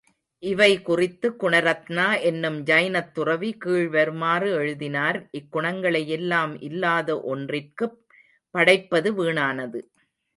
[0.43, 7.97] இவை குறித்து குணரத்னா என்னும் ஜைனத் துறவி கீழ் வருமாறு எழுதினார் இக்குணங்களையெல்லாம் இல்லாத ஒன்றிற்குப்
[8.55, 9.81] படைப்பது வீணானது.